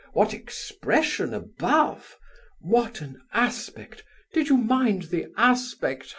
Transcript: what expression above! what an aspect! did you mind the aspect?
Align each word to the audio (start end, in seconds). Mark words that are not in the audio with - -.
what 0.13 0.33
expression 0.33 1.31
above! 1.31 2.17
what 2.59 3.01
an 3.01 3.21
aspect! 3.33 4.03
did 4.33 4.49
you 4.49 4.57
mind 4.57 5.03
the 5.11 5.27
aspect? 5.37 6.07